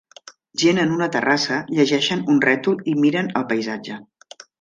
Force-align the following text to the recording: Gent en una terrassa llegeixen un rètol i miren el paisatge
Gent 0.61 0.79
en 0.83 0.93
una 0.93 1.07
terrassa 1.15 1.59
llegeixen 1.79 2.23
un 2.37 2.39
rètol 2.49 2.81
i 2.95 2.95
miren 3.03 3.31
el 3.41 3.47
paisatge 3.53 3.99